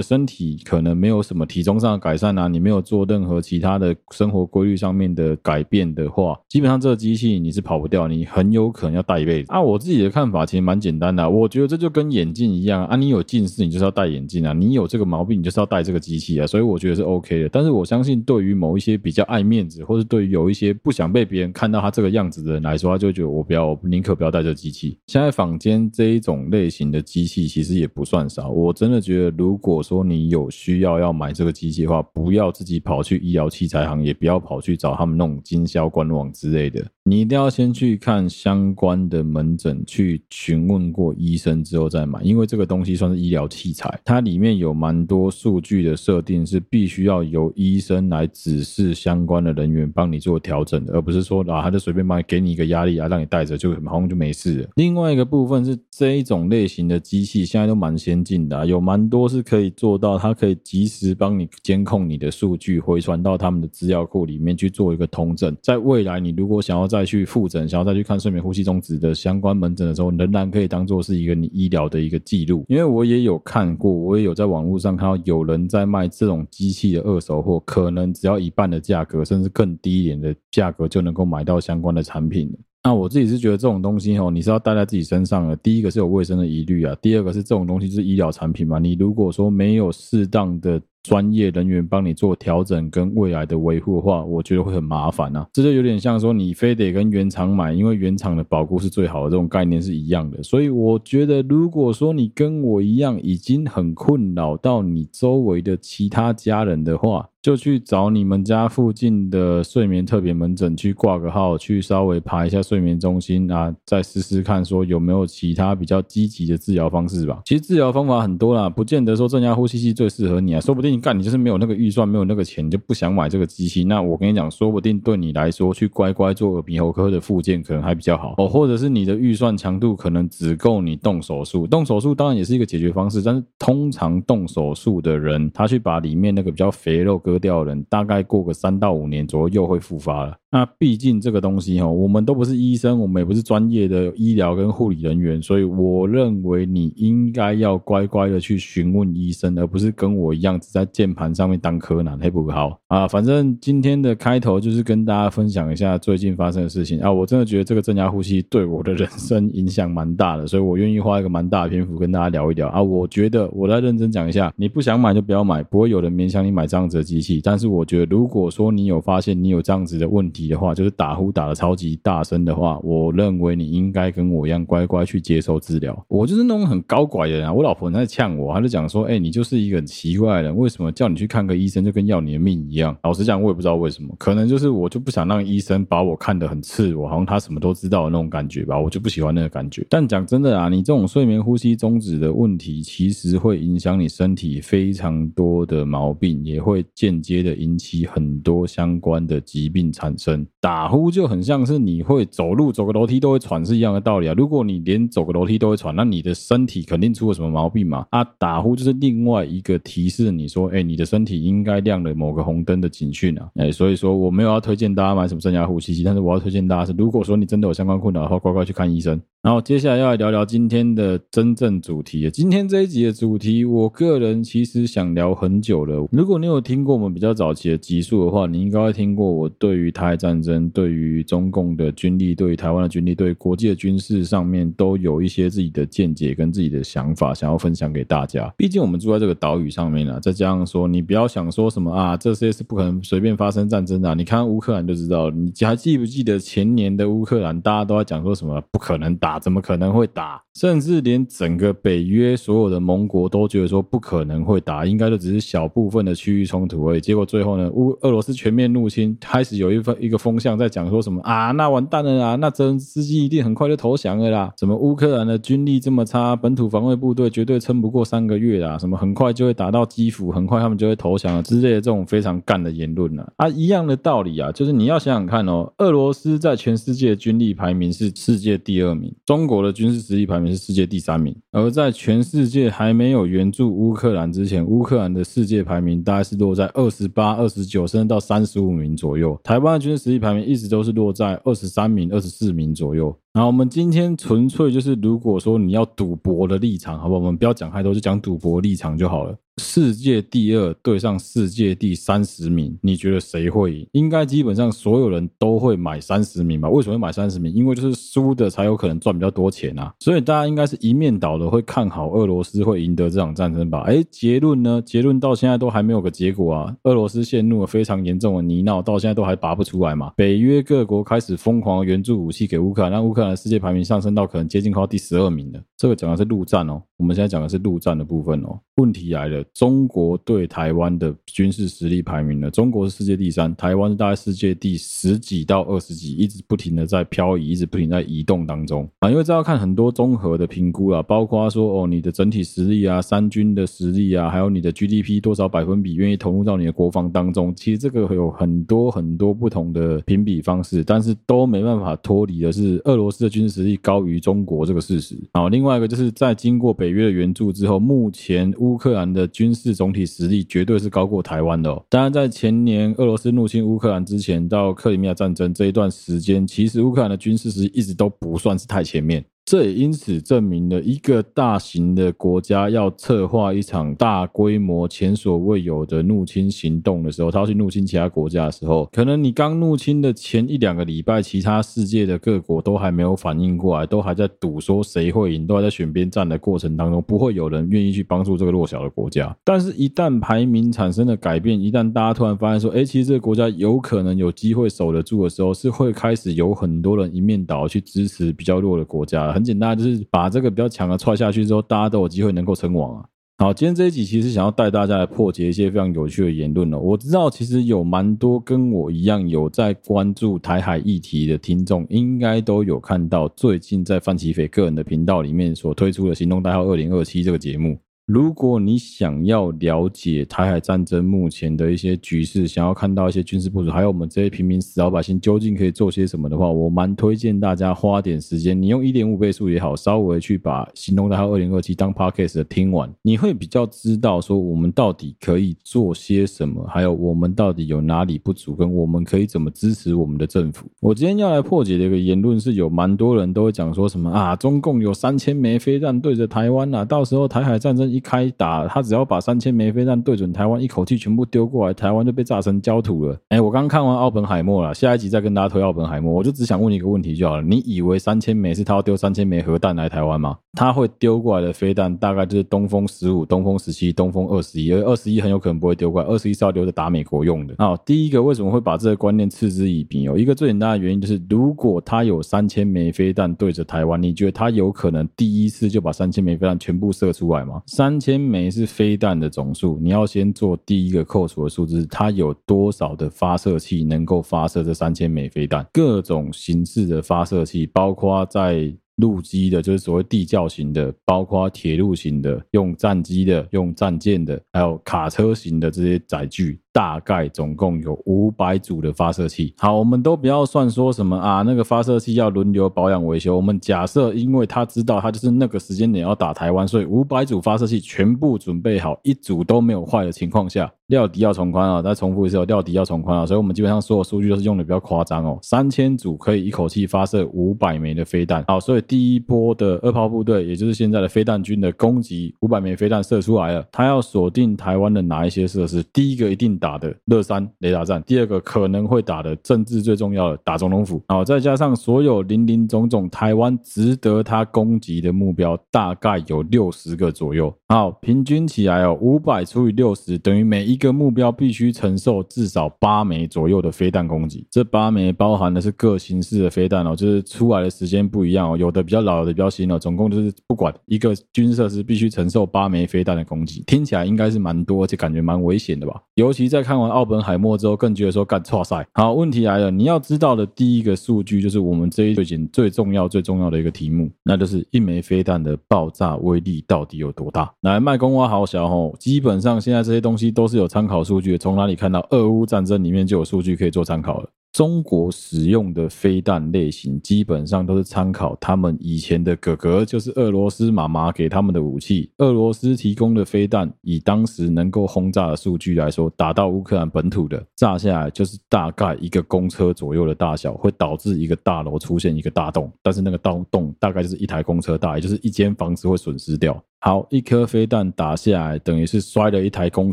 [0.00, 9.52] 身体可能没有什么体重上的改善啊，你没有做任何其他的生活规律上面的改变的话，基本上这个机器你是跑不掉，你很有可能要戴一辈子。
[9.52, 17.50] 啊，我自己的看法其实蛮简单的，我觉得这就跟眼镜一样啊，你有近视你就是要戴眼镜啊，你有这个毛病你就是要戴这个机器啊，所以我觉得是 OK 的。
[17.50, 24.96] 但是我相信对于某一些比较爱面子，或是对于有一些不想被别人看到他这个样子的人来说，他就觉得我不要，我宁可不要戴这个机器。
[25.06, 36.84] 现在坊间这一种类型的机器其实也不算少，我真的觉得，如果说你有需要要买这个机器的话，不要自己跑去医疗器材行，也不要跑去找他们那种经销官网之类的。
[37.04, 54.68] 你一定要先去看相关的门诊，去询问过医生之后再买，因为这个东西算是医疗器材，它里面有蛮多数据的设定是必须要由医生来指示相关的人员帮你做调整的，而不是说啊，他就随便帮你给你一个压力啊，让你带着就好像就没事了。
[54.74, 65.56] 另外一个部分是这一种类型的机器现在都蛮先进的，有蛮多是可以做到，它可以及时帮你监控你的数据，回传到他们的资料库里面去做一个通证。
[65.62, 72.64] 在未来，你如果想要再去复诊，想要再去看睡眠呼吸中止的相关门诊的时候，仍然可以当做是一个你医疗的一个记录。
[72.68, 82.52] 因为我也有看过，我也有在网络上看到有人在卖这种机器的二手货，可能只要一半的价格，甚至更低一点的价格就能够买到相关的产品。
[82.88, 85.54] 那我自己是觉得这种东西哦，你是要带在自己身上的。
[85.56, 90.80] 第一个是有卫生的疑虑啊，第二个是这种东西是医疗产品嘛，你如果说没有适当的。
[91.04, 95.46] 专业人员帮你做调整跟未来的维护的话，我觉得会很麻烦啊。
[95.54, 100.42] 这就有点像说你非得跟原厂买，因为原厂的保固是最好的，这种概念是一样的。
[100.42, 117.40] 所以我觉得，如果说你跟我一样已经很困扰到你周围的其他家人的话，就去找你们家附近的睡眠特别门诊去挂个号，去稍微爬一下睡眠中心啊，再试试看说有没有其他比较积极的治疗方式吧。
[117.44, 120.98] 其实治疗方法很多啦，不见得说正压呼吸器最适合你啊，说不定。
[121.00, 123.84] 干你就是没有那个预算，没有那个钱，你就不想买这个机器。
[123.84, 128.48] 那我跟你讲，说不定对你来说，去乖乖做耳鼻喉科的复健可能还比较好哦。
[128.48, 133.22] 或者是你的预算强度可能只够你动手术，动手术当然也是一个解决方式。
[133.22, 140.34] 但是通常动手术的人，他去把里面那个比较肥肉割掉的人，大概过个三到五年左右又会复发了。
[140.50, 153.06] 那毕竟这个东西哈，我们都不是医生，我们也不是专业的医疗跟护理人员，所以我认为你应该要乖乖的去询问医生，而不是跟我一样只在键盘上面当柯南，嘿不好啊。
[153.06, 157.12] 反正今天的开头就是跟大家分享一下最近发生的事情啊。
[157.12, 162.82] 我真的觉得这个正压呼吸对我的人生影响蛮大的，所以我愿意花一个蛮大的篇幅跟大家聊一聊啊。
[162.82, 176.04] 我觉得我来认真讲一下，你不想买就不要买，不会有人勉强你买这样子的机但是我觉得，如果说你有发现你有这样子的问题，的话就是打呼打得超级大声的话，我认为你应该跟我一样乖乖去接受治疗。
[176.08, 189.86] 我就是那种很高拐的人啊，我老婆在呛我，她就讲说：“哎、你就是一个很奇怪的人，为什么叫你去看个医生就跟要你的命一样？”老实讲，我也不知道为什么，可能就是我就不想让医生把我看得很刺我，好像他什么都知道的那种感觉吧，我就不喜欢那个感觉。
[189.90, 200.46] 但讲真的啊，你这种睡眠呼吸中止的问题，其实会影响你身体非常多的毛病，也会间接的引起很多相关的疾病产生。
[200.60, 204.34] 打呼就很像是你会走路走个楼梯都会喘是一样的道理啊。
[204.36, 208.04] 如果你连走个楼梯都会喘，那你的身体肯定出了什么毛病嘛？
[208.10, 213.48] 啊，打呼就是另外一个提示你说，哎，你的身体应该亮了某个红灯的警讯啊。
[213.54, 219.20] 哎，所以说我没有要推荐大家买什么正压呼吸机，但是我要推荐大家是，如果说你真的有相关困扰的话，乖乖去看医生。
[219.40, 222.28] 然后接下来要来聊聊今天的真正主题。
[222.28, 226.04] 今天这一集的主题，我个人其实想聊很久了。
[226.10, 238.52] 如果你有听过我们比较早期的集数的话，你应该会听过我对于台战争，对于中共的军力，对于台湾的军力，对国际的军事上面，都有一些自己的见解跟自己的想法，想要分享给大家。
[238.56, 244.14] 毕竟我们住在这个岛屿上面啊，再加上说，你不要想说什么啊，这些是不可能随便发生战争的。
[244.14, 250.42] 你看乌克兰就知道，你还记不记得前年的乌克兰，大家都在讲说什么不可能打，怎么可能会打？
[250.58, 257.00] 甚至连整个北约所有的盟国都觉得说不可能会打，应该就只是小部分的区域冲突而已。
[257.00, 264.52] 结果最后呢，乌俄罗斯全面入侵，开始有一份一个风向在讲说什么啊，那完蛋了啊，那泽连斯基一定很快就投降了啦。
[264.58, 268.76] 什么乌克兰的军力这么差，本土防卫部队绝对撑不过三个月啦。
[268.76, 273.24] 什么很快就会打到基辅，很快他们就会投降了之类的这种非常干的言论呢？
[273.36, 289.38] 啊，一样的道理啊，就是你要想想看哦，俄罗斯在全世界军力排名是世界第二名，中国的军事实力排名是世界第三名，而在全世界还没有援助乌克兰之前，乌克兰的世界排名大概是落在二十八、二十九，甚至到三十五名左右。
[289.42, 293.16] 台湾的军事实力排名一直都是落在二十三名、二十四名左右。
[293.32, 297.20] 然后我们今天纯粹就是，如果说你要赌博的立场，好不好？
[297.20, 299.36] 我们不要讲太多，就讲赌博立场就好了。
[299.58, 303.86] 世界第二对上世界第三十名，你觉得谁会赢？
[303.92, 306.68] 应该基本上所有人都会买三十名吧？
[306.68, 307.52] 为什么会买三十名？
[307.52, 309.92] 因为就是输的才有可能赚比较多钱啊！
[310.00, 313.80] 所以大家应该是一面倒的会看好俄罗斯会赢得这场战争吧？
[313.80, 314.80] 哎，结论呢？
[314.84, 316.76] 结论到现在都还没有个结果啊！
[316.84, 320.12] 俄罗斯陷入了非常严重的泥淖，到现在都还拔不出来嘛？
[320.16, 325.60] 北约各国开始疯狂援助武器给乌克兰，让乌克兰世界排名上升到可能接近快到第十二名了。
[325.76, 328.58] 这个讲的是陆战哦，我们现在讲的是陆战的部分哦。
[328.76, 329.42] 问题来了。
[329.54, 332.50] 中国对台湾的军事实力排名呢？
[332.50, 339.10] 中国是世界第三，台湾是大概世界第十几到二十几，一直不停的在漂移，一直不停在移动当中啊。
[339.10, 347.54] 因为这要看很多综合的评估啊，包括说哦，你的整体实力啊，三军的实力啊，还有你的 GDP 多少百分比愿意投入到你的国防当中。
[347.54, 355.16] 其实这个有很多很多不同的评比方式，但是都没办法脱离的是俄罗斯的军事实力高于中国这个事实。
[355.32, 361.70] 好，另外一个就是在经过北约的援助之后，目前乌克兰的军事总体实力绝对是高过台湾的。
[361.88, 369.24] 当然，在前年俄罗斯入侵乌克兰之前，到克里米亚战争这一段时间，其实乌克兰的军事实力一直都不算是太前面。
[369.48, 389.34] 这也因此证明了一个大型的国家要策划一场大规模、前所未有的入侵行动的时候，他要去入侵其他国家的时候，可能你刚入侵的前一两个礼拜，其他世界的各国都还没有反应过来，都还在赌说谁会赢，都还在选边站的过程当中，不会有人愿意去帮助这个弱小的国家。
[389.44, 399.37] 但是，一旦排名产生了改变，一旦大家突然发现说，哎，其实这个国家有可能有机会守得住的时候，是会开始有很多人一面倒去支持比较弱的国家。
[399.38, 403.04] 很简单，就是把这个比较强的踹下去之后，大家都有机会能够称王啊。
[403.40, 406.76] 好，今天这一集其实想要带大家来破解一些非常有趣的言论了。
[406.76, 417.78] 我知道其实有蛮多跟我一样有在关注台海议题的听众，应该都有看到最近在范琪斐个人的频道里面所推出的行动代号二零二七这个节目。
[418.08, 440.66] 如果你想要了解台海战争目前的一些局势，想要看到一些军事部署，还有我们这些平民死老百姓究竟可以做些什么的话，我蛮推荐大家花点时间，你用一点五倍速也好，稍微去把行动代号二零二七当 podcast 听完，你会比较知道说我们到底可以做些什么，还有我们到底有哪里不足，跟我们可以怎么支持我们的政府。
[440.80, 453.18] 我今天要来破解的一个言论是有蛮多人都会讲说什么啊，中共有三千枚飞弹对着台湾啊，到时候台海战争一开打，他只要把三千枚飞弹对准台湾，一口气全部丢过来，台湾就被炸成焦土了。
[453.30, 456.12] 哎，我刚看完奥本海默了，下一集再跟大家推奥本海默。
[456.12, 460.38] 我就只想问你一个问题就好了，你以为三千枚是他要丢三千枚核弹来台湾吗？
[460.52, 467.54] 他会丢过来的飞弹大概就是东风十五、东风十七、东风二十一，而二十一很有可能不会丢过来，二十一是要留着打美国用的。
[467.58, 470.02] 好，第一个为什么会把这个观念嗤之以鼻？
[470.02, 477.62] 有一个最简单的原因就是，如果他有三千枚飞弹对着台湾，你觉得他有可能第一次就把三千枚飞弹全部射出来吗？
[477.66, 478.18] 三三千。
[478.20, 485.66] 枚是飞弹的总数，你要先做第一个扣除的数字，它有多少的发射器能够发射这三千枚飞弹？
[485.72, 496.60] 各种形式的发射器，包括在陆基的，就是所谓地窖型的，包括铁路型的，用战机的，用战舰的，还有卡车型的这些载具。
[496.72, 499.54] 大概总共有五百组的发射器。
[499.58, 503.34] 好，我们都不要算说什么啊，那个发射器要轮流保养维修。
[503.34, 511.80] 我们假设，因为他知道他就是那个时间点要打台湾，所以五百组发射器全部准备好，一组都没有坏的情况下，料敌要从宽啊。
[511.80, 513.24] 再重复一次哦，料敌要从宽啊。
[513.24, 515.38] 所以我们基本上所有数据都是用的比较夸张哦。
[515.40, 518.44] 三千组可以一口气发射五百枚的飞弹。
[518.46, 525.82] 好，所以第一波的二炮部队，也就是现在的飞弹军的攻击，五百枚飞弹射出来了，他要锁定台湾的哪一些设施？
[525.92, 526.57] 第一个一定。
[526.58, 537.54] 打的乐山雷达站，第二个可能会打的政治最重要的打总统府，好，再加上所有林林总总台湾值得他攻击的目标，大概有六十个左右。
[537.68, 544.46] 好，平均起来哦，五百除以六十等于每一个目标必须承受至少八枚左右的飞弹攻击。
[544.50, 549.78] 这八枚包含的是各形式的飞弹哦，就是出来的时间不一样哦，有的比较老，的比较新哦。
[549.78, 556.00] 总共就是不管一个军设施必须承受八枚飞弹的攻击，听起来应该是蛮多，而且感觉蛮危险的吧？
[556.14, 558.86] 尤其在看完奥本海默之后，更觉得说干，错赛！
[558.94, 567.52] 好，问题来了，你要知道的第一个数据就是我们这一最近最重要最重要的一个题目，那就是一枚飞弹的爆炸威力到底有多大？
[567.60, 571.98] 来，麦公蛙好小吼，基本上现在这些东西都是有参考数据，从哪里看到？
[572.10, 574.28] 俄乌战争里面就有数据可以做参考了。
[574.52, 582.10] 中国使用的飞弹类型基本上都是参考他们以前的哥哥，就是俄罗斯妈妈给他们的武器。
[582.18, 596.60] 俄罗斯提供的飞弹，以当时能够轰炸的数据来说，打到乌克兰本土的炸下来就是大概一个公车左右的大小，会导致一个大楼出现一个大洞，但是那个洞洞大概就是一台公车大，也就是一间房子会损失掉。
[596.80, 599.92] 好，一颗飞弹打下来，等于是摔了一台公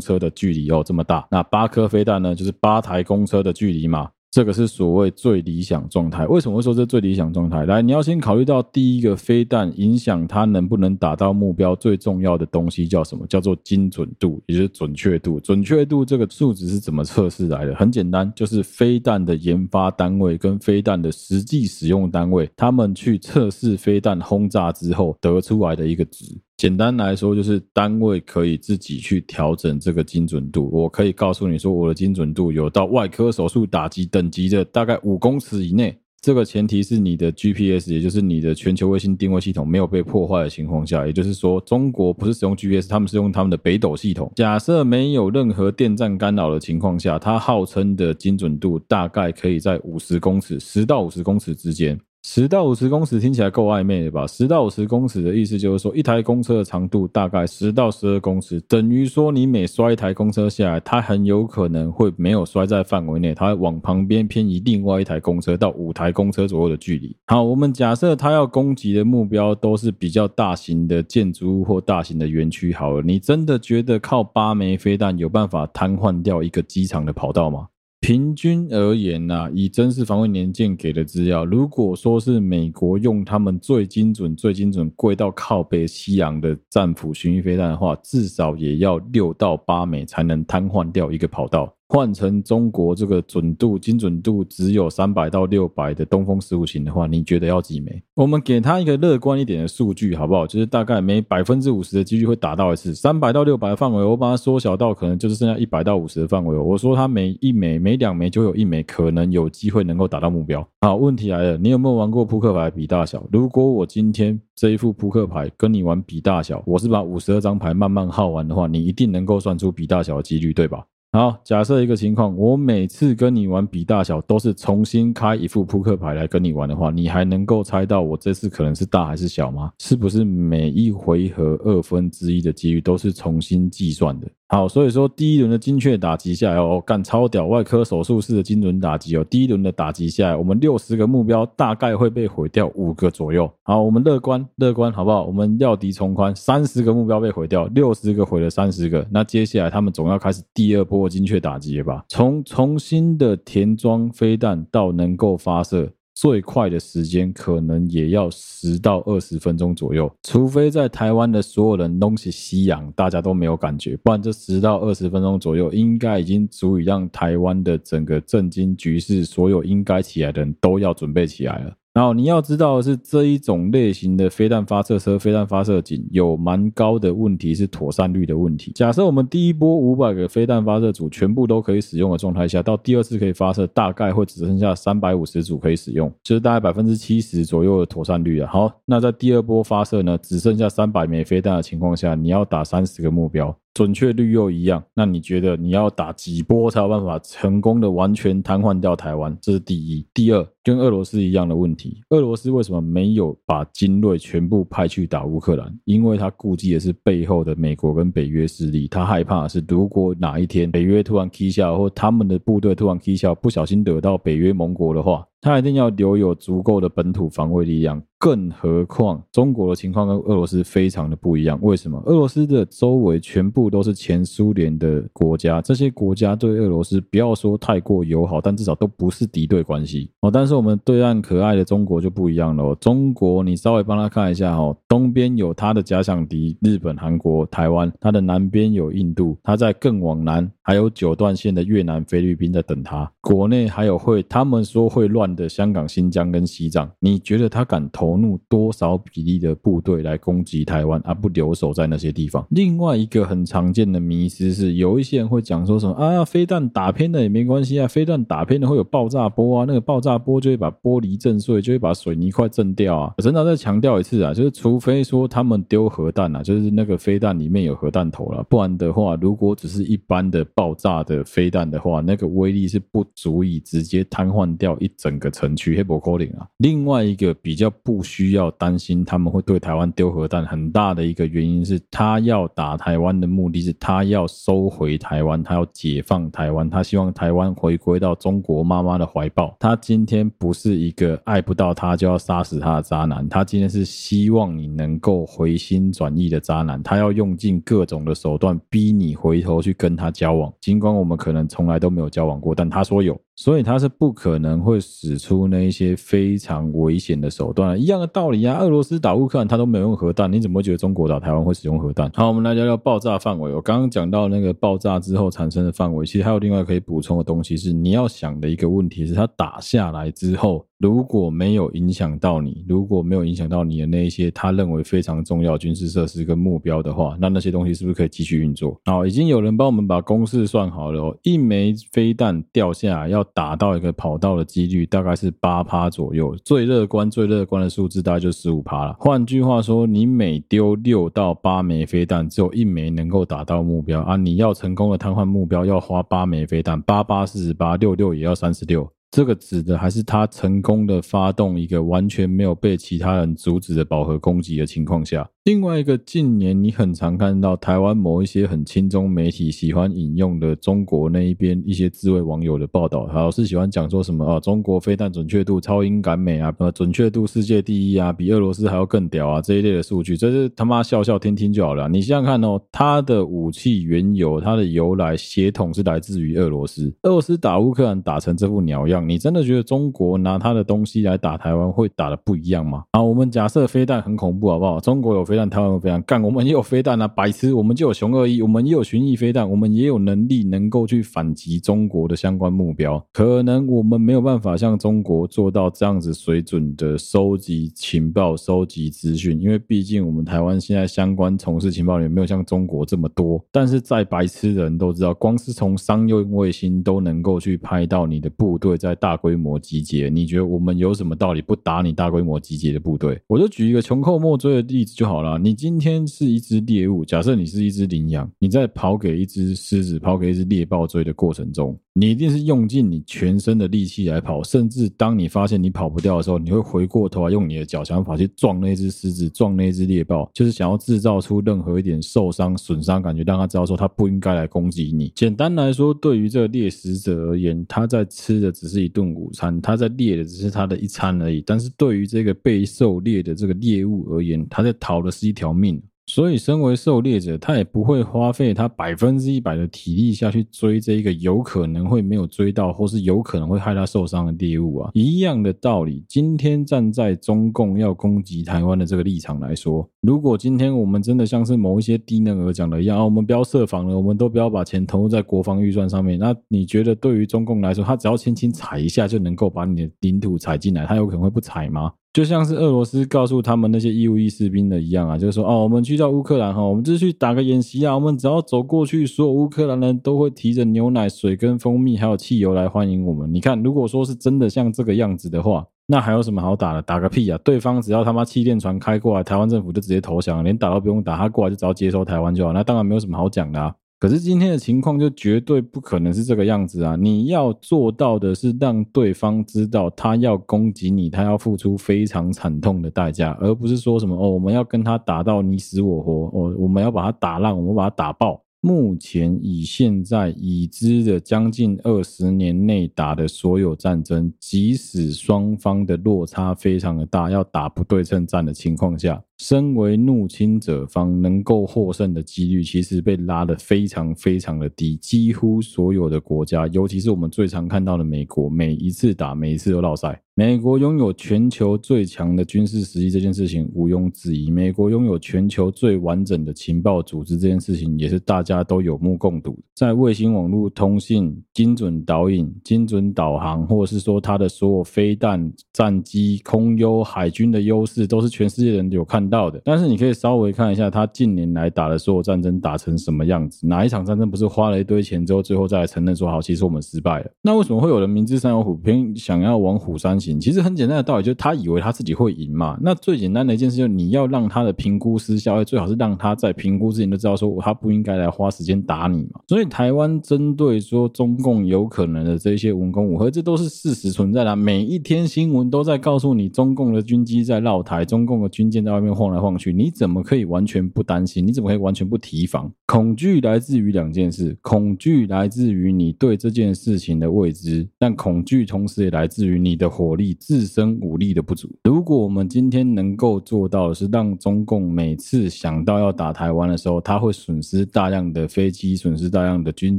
[0.00, 1.26] 车的距离哦，这么大。
[1.30, 4.08] 那八颗飞弹呢，就是八台公车的距离嘛。
[4.36, 6.26] 这个是所谓最理想状态。
[6.26, 7.64] 为什么会说这最理想状态？
[7.64, 13.26] 来，你要先考虑到第一个飞弹影响它能不能达到目标最重要的东西叫什么？
[13.28, 15.40] 叫做精准度，也就是准确度。
[15.40, 17.74] 准确度这个数值是怎么测试来的？
[17.76, 26.26] 很简单，就是飞弹的研发单位跟飞弹的实际使用单位，他们去测试飞弹轰炸之后得出来的一个值。
[26.56, 30.70] 简单来说，就是单位可以自己去调整这个精准度。
[30.72, 35.94] 我可以告诉你说，我的精准度有到外科手术打击等级的大概五公尺以内。
[36.22, 41.06] 这个前提是你的 GPS，也就是你的全球卫星定位系统没有被破坏的情况下。
[41.06, 44.32] 也就是说，中国不是使用 GPS，他们是用他们的北斗系统。
[44.34, 51.96] 假设没有任何电站干扰的情况下，它号称的精准度大概可以在五十公尺，十到五十公尺之间。
[52.28, 54.26] 十到五十公尺听起来够暧昧的吧？
[54.26, 67.16] 十到五十公尺的意思就是说，一台公车的长度大概十到十二公尺，等于说你每摔一台公车下来，它很有可能会没有摔在范围内，它往旁边偏移另外一台公车到五台公车左右的距离。
[67.28, 72.72] 好，我们假设它要攻击的目标都是比较大型的建筑物或大型的园区。
[72.72, 77.68] 好了，你真的觉得靠八枚飞弹有办法瘫痪掉一个机场的跑道吗？
[78.06, 91.75] 平均而言呐、啊，以真实防卫年鉴给的资料，如果说是美国用他们最精准、最精准、贵到靠北西洋的战斧巡弋飞弹的话，至少也要六到八枚才能瘫痪掉一个跑道。
[91.88, 98.02] 换成中国这个准度、精准度只有三百到六百的东风十五型的话，你觉得要几枚？
[98.14, 100.46] 我们给他一个乐观一点的数据，好不好？
[100.46, 106.58] 就是大概每百分之五十的几率会打到一次，三百到六百的范围，我把它缩小到可能就是剩下一百到五十的范围。
[106.58, 110.66] 我说它每一枚、每两枚就有一枚可能有机会能够打到目标。
[110.80, 113.24] 好，问题来了，你有没有玩过扑克牌比大小？
[113.30, 120.84] 如果我今天这一副扑克牌跟你玩比大小，我是把五十二张牌慢慢耗完的话，你一定能够算出比大小的几率，对吧？
[121.16, 129.72] 好，假设一个情况，我每次跟你玩比大小都是重新开一副扑克牌来跟你玩的话，你还能够猜到我这次可能是大还是小吗？
[129.78, 134.28] 是不是每一回合二分之一的几率都是重新计算的？
[134.48, 139.24] 好，所以说第一轮的精确打击下来哦，干超屌，外科手术式的精准打击哦。
[139.28, 143.50] 第一轮的打击下来，我们六十个目标大概会被毁掉五个左右。
[143.64, 145.24] 好，我们乐观乐观，好不好？
[145.24, 149.04] 我们料敌从宽，三十个目标被毁掉，六十个毁了三十个。
[149.10, 152.04] 那接下来他们总要开始第二波精确打击了吧？
[152.08, 155.90] 从重新的填装飞弹到能够发射。
[156.16, 171.76] 最快的时间可能也要十到二十分钟左右，除非在台湾的所有人都是夕阳，大家都没有感觉，不然这十到二十分钟左右，应该已经足以让台湾的整个震惊局势，所有应该起来的人都要准备起来了。
[171.96, 178.70] 然后你要知道的是，这一种类型的飞弹发射车、飞弹发射井有蛮高的问题，是妥善率的问题。
[178.74, 188.46] 假设我们第一波五百个飞弹发射组全部都可以使用的状态下，到第二次可以发射，大概会只剩下三百五十组可以使用，就是大概百分之七十左右的妥善率了。
[188.46, 193.56] 好，那在第二波发射呢，只剩下三百枚飞弹的情况下，你要打三十个目标。
[193.76, 199.36] 准确率又一样，那你觉得你要打几波才有办法成功的完全瘫痪掉台湾？
[199.38, 200.02] 这是第一。
[200.14, 205.78] 第二，跟俄罗斯一样的问题，俄罗斯为什么没有把精锐全部派去打乌克兰？
[205.84, 218.02] 因为他顾忌的是背后的美国跟北约势力，他害怕的是如果哪一天北约突然踢下，或他们的部队突然踢下，不小心惹到北约盟国的话，他一定要留有足够的本土防卫力量。
[218.18, 221.58] 更何况，中国的情况跟俄罗斯非常的不一样。
[221.60, 222.02] 为什么？
[222.06, 230.30] 俄罗斯的周围全部都是前苏联的国家，这些国家对俄罗斯不要说太过友好，但至少都不是敌对关系哦。
[230.30, 232.74] 但是我们对岸可爱的中国就不一样了。
[232.76, 243.12] 中国，你稍微帮他看一下哦，东边有他的假想敌日本、韩国、台湾，他的南边有印度，他在更往南还有九段线的越南、菲律宾在等他。
[243.20, 248.16] 国内还有会他们说会乱的香港、新疆跟西藏，你觉得他敢投？
[248.16, 252.46] 入多少比例的部队来攻击台湾，而不留守在那些地方？
[252.50, 263.12] 另外一个很常见的迷思是，有一些人会讲说什么啊，飞弹打偏了也没关系啊，飞弹打偏了会有爆炸波啊，那个爆炸波就会把玻璃震碎，就会把水泥块震掉啊。
[263.18, 275.76] 真的再强调一次啊，就是除非说他们丢核弹啊，就是那个飞弹里面有核弹头了，不然的话，如果只是一般的爆炸的飞弹的话，那个威力是不足以直接瘫痪掉一整个城区。
[275.76, 277.72] 黑伯科林啊，另外一个比较。
[277.82, 289.54] 不需要担心他们会对台湾丢核弹，很大的一个原因是他要打台湾的目的是他要收回台湾，他要解放台湾，他希望台湾回归到中国妈妈的怀抱。
[289.60, 300.52] 他今天不是一个爱不到他就要杀死他的渣男，他今天是希望你能够回心转意的渣男，他要用尽各种的手段逼你回头去跟他交往。
[300.60, 303.16] 尽管我们可能从来都没有交往过，但他说有。
[303.36, 308.58] 所以他是不可能会使出那一些非常危险的手段，一样的道理啊。
[308.58, 312.10] 俄罗斯打乌克兰他都没有用核弹，你怎么会觉得中国打台湾会使用核弹？
[312.14, 313.54] 好，我们来聊聊爆炸范围。
[313.54, 320.66] 我刚刚讲到那个爆炸之后产生的范围，其实还有另外可以补充的东西是，你要想的一个问题是，他打下来之后。
[320.78, 328.78] 如果没有影响到你，如果没有影响到你的那一些他认为非常重要军事设施跟目标的话，那那些东西是不是可以继续运作？
[328.84, 338.94] 好，已经有人帮我们把公式算好了哦，一枚飞弹掉下来要打到一个跑道的几率大概是八趴左右，最乐观最乐观的数字大概就十五趴了。
[338.98, 344.16] 换句话说，你每丢六到八枚飞弹，只有一枚能够打到目标啊！
[344.16, 348.86] 你要成功的瘫痪目标，要花八枚飞弹，八八四十八，六六也要三十六。
[349.16, 355.26] 这个指的还是他成功的发动一个完全没有被其他人阻止的饱和攻击的情况下。
[355.44, 371.88] 另外一个，近年你很常看到台湾某一些很亲中媒体喜欢引用的中国那一边一些自卫网友的报道，老是喜欢讲说什么啊，中国飞弹准确度超英赶美啊，呃，准确度世界第一啊，比俄罗斯还要更屌啊，这一类的数据，这是他妈笑笑听听就好了。
[371.88, 382.82] 你想想看哦，他的武器原油，它的由来血统是来自于俄罗斯，俄罗斯打乌克兰打成这副鸟样，你真的觉得中国拿他的东西来打台湾会打得不一样吗？
[382.90, 384.80] 啊，我们假设飞弹很恐怖好不好？
[384.80, 385.36] 中国有飞。
[385.36, 387.06] 弹，台湾有飞弹，干，我们也有飞弹啊！
[387.06, 393.04] 白痴，我们就有雄二一，我们也有巡弋飞弹，我们也有能力能够去反击中国的相关目标。
[393.12, 403.38] 可能我们没有办法像中国做到这样子水准的收集情报、收集资讯，因为毕竟我们台湾现在相关从事情报也没有像中国这么多。
[403.52, 413.20] 但是在白痴的人都知道，光是从商用卫星都能够去拍到你的部队在大规模集结，你觉得我们有什么道理不打你大规模集结的部队？
[413.28, 415.38] 我就举一个穷寇莫追的例子就好了。
[415.38, 435.10] 你今天是一只猎物，假设你是一只羚羊，你在跑给一只狮子、跑给一只猎豹追的过程中，你一定是用尽你全身的力气来跑，甚至当你发现你跑不掉的时候，你会回过头来用你的脚想法去撞那只狮子、撞那只猎豹，就是想要制造出任何一点受伤、损伤感觉，让他知道说他不应该来攻击你。
[435.16, 441.42] 简单来说，对于这个猎食者而言，他在吃的只是一顿午餐，他在猎的只是他的一餐而已。
[441.44, 445.10] 但是对于这个被狩猎的这个猎物而言，他在逃的。
[445.16, 454.90] 是一条命，所以身为狩猎者，他也不会花费他百分之一百的体力下去追这一个有可能会没有追到，或是有可能会害他受伤的猎物啊。
[454.94, 471.92] 一样的道理，今天站在中共要攻击台湾的这个立场来说，如果今天我们真的像是某一些低能儿讲的一样，啊，我们不要设防了，我们都不要把钱投入在国防预算上面，那你觉得对于中共来说，他只要轻轻踩一下就能够把你的领土踩进来，他有可能会不踩吗？
[472.16, 483.30] 就像是俄罗斯告诉他们那些义务役士兵的一样啊，就是说哦，我们去到乌克兰哈，我们就去打个演习啊，我们只要走过去，所有乌克兰人都会提着牛奶、水跟蜂蜜还有汽油来欢迎我们。
[483.30, 486.80] 你看，如果说是真的像这个样子的话，那还有什么好打的？
[486.80, 487.38] 打个屁啊！
[487.44, 492.54] 对方只要他妈气垫船开过来，台湾政府就直接投降，连打都不用打，他过来就只要接收台湾就好。
[492.54, 493.74] 那当然没有什么好讲的啊。
[493.98, 496.96] 可是今天的情况就绝对不可能是这个样子啊！
[496.96, 508.42] 你要做到的是让对方知道他要攻击你，他要付出非常惨痛的代价，而不是说什么哦，我们要跟他打到你死我活，哦，我们要把他打烂，我们把他打爆。
[508.60, 519.22] 目前以现在已知的将近二十年内打的所有战争，即使双方的落差非常的大，要打不对称战的情况下。
[519.38, 524.96] 身为入侵者方，能够获胜的几率其实被拉得非常非常的低。
[524.96, 530.20] 几乎所有的国家，尤其是我们最常看到的美国，每一次打，每一次都落赛。
[530.38, 534.50] 美国拥有全球最强的军事实力，这件事情毋庸置疑。
[534.50, 539.58] 美国拥有全球最完整的情报组织，这件事情也是大家都有目共睹。
[539.74, 549.60] 在卫星网络通信、精准导引、精准导航，或者是说它的所有飞弹、战机、空优、海军的优势，都是全世界人有看到的。
[549.64, 553.66] 但是你可以稍微看一下，他近年来打的所有战争打成什么样子？
[553.66, 557.30] 哪一场战争不是花了一堆钱之后，最后再来承认说好，其实我们失败了？
[557.42, 560.38] 那为什么会有人明知山有虎，偏想要往虎山行？
[560.40, 562.78] 其实很简单的道理，就是他以为他自己会赢嘛。
[562.80, 569.40] 那最简单的一件事，就是你要让他的评估失效，最好是让他在评估之前就知道说他不应该来花时间打你嘛。
[569.48, 574.56] 所以台湾针对说中共有可能的这些文攻武吓，这都是事实存在的。
[574.56, 581.44] 每一天新闻都在告诉你，中共的军机在绕台，中共的军舰在外面晃来晃去，你怎么可以完全不担心？
[581.44, 582.70] 你怎么可以完全不提防？
[582.86, 590.36] 恐惧来自于两件事，恐惧来自于你对这件事情的未知，但恐惧同时也来自于你的火力。
[590.38, 591.68] 自身武力的不足。
[591.84, 599.98] 如果我们今天能够做到的是让中共每次想到要打台湾的时候，他会损失大量的飞机，损失大量的军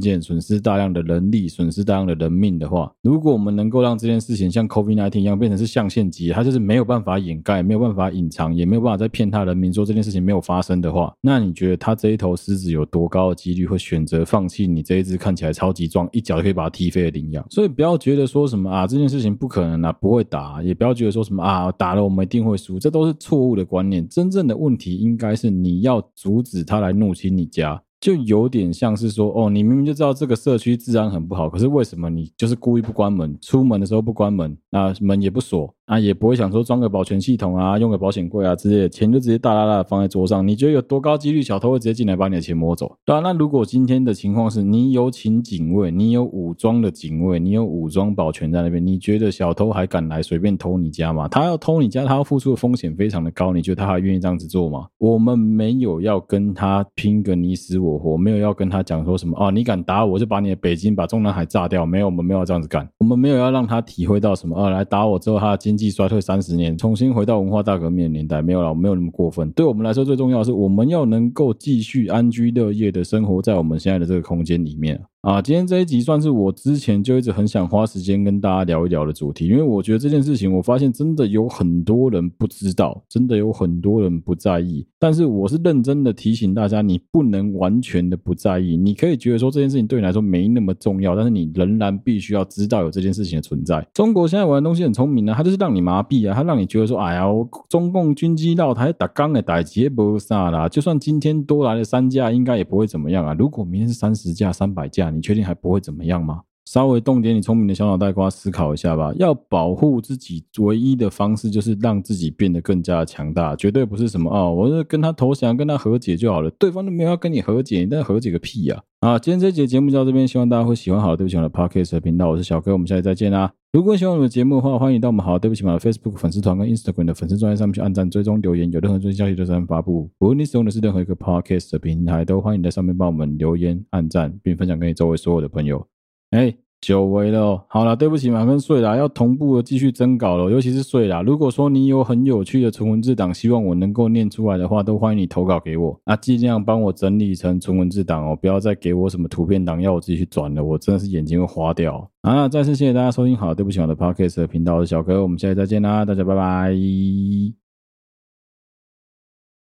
[0.00, 17.44] 舰，损失大量的人力，损失大量的人命的话，如果我们能够让这件事情像 COVID-19 一样变成是象限级，它就是没有办法掩盖，没有办法隐藏，也没有办法在骗他人民说这件事情没有发生的话，那你觉得他这一头狮子有多高的几率会选择放弃你这一只看起来超级壮，一脚就可以把它踢飞的羚羊？
[17.50, 20.62] 所以不要觉得说什么啊，这件事情不可能啊，不会打。
[20.62, 24.06] 也不要觉得说什么啊，打了我们一定会输，这都是错误的观念。
[24.08, 35.74] 真正的问题应该是你要阻止他来入侵你家，就有点像是说，哦，你明明就知道这个社区治安很不好，可是为什么你就是故意不关门，出门的时候不关门，那门也不锁。
[35.88, 40.46] 啊，也不会想说装个保全系统啊，用个保险柜啊之类的，钱就直接大大大的放在桌上。
[40.46, 42.94] 你觉得有多高几率小偷会直接进来把你的钱摸走？
[43.06, 51.26] 当然，那如果今天的情况是你有请警卫，你有武装的警卫，你有武装保全在那边，你觉得小偷还敢来随便偷你家吗？
[51.26, 54.86] 他要偷你家，他要付出的风险非常的高，你觉得他还愿意这样子做吗？
[54.98, 69.48] 我们没有要跟他拼个你死我活，没有要跟他讲说什么哦，你敢打我就把你的北京、把中南海炸掉，没有，我们没有这样子干，我们没有要让他体会到什么哦，来打我之后他的经济衰退三十年，重新回到文化大革命的年代，没有了，没有那么过分。
[69.52, 75.00] 对我们来说，最重要的是我们要能够继续安居乐业的生活在我们现在的这个空间里面。
[75.22, 84.86] 啊今天这一集算是我之前就一直很想花时间跟大家聊一聊的主题，因为我觉得这件事情，我发现真的有很多人不知道，真的有很多人不在意。
[84.96, 88.76] 但是我是认真的提醒大家，你不能完全的不在意。
[88.76, 93.84] 你可以觉得说这件事情对你来说没那么重要，但是你仍然必须要知道有这件事情的存在。
[93.92, 103.34] 中国现在玩的东西很聪明啊，它就是让你麻痹啊，它让你觉得说，哎呀，我中共军机绕台打刚的打劫不杀啦，就算今天多来了三架，应该也不会怎么样啊。
[103.34, 106.42] 如果明天是三十架、三百架，你确定还不会怎么样吗？
[106.70, 109.10] 稍微动点你聪明的小脑袋瓜思考一下吧。
[109.16, 116.50] 要保护自己唯一的方式就是让自己变得更加强大，绝对不是什么哦，我是跟他投降，跟他和解就好了。
[116.58, 118.82] 对方都没有要跟你和解，你在和解个屁呀！
[119.00, 121.00] 啊，今天这节节目就到这边，希望大家会喜欢。
[121.00, 123.50] 好，对不起，我的 Podcast 的频道，我是小哥，我们下期再见啦。
[123.72, 130.10] 如果喜欢我们的节目的话，欢迎到我们好，对不起嘛的 Facebook 粉丝团跟 Instagram 的粉丝专页上面去按赞、追踪、留言，有任何最新消息都在上面发布。
[130.18, 135.86] 无论你使用的是任何一个 Podcast 的平台，都欢迎在上面帮我们留言、按赞，并分享给你周围所有的朋友。
[136.30, 136.54] 哎。
[136.80, 141.24] 久违了哦，好了，对不起，满分睡了，要同步的继续征稿了，尤其是睡了。
[141.24, 146.00] 如果说你有很有趣的纯文字档，希望我能够念出来的话，都欢迎你投稿给我。
[146.04, 152.08] 啊，尽量帮我整理成纯文字档哦，不要再给我什么图片档要我自己去转了，我真的是眼睛会花掉。
[152.22, 157.57] 啊，再次谢谢大家收听，好，对不起，我的 Podcast 的频道，我是小哥，我们下期再见啦，大家拜拜。